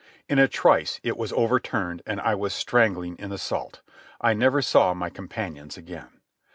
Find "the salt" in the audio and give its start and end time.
3.29-3.81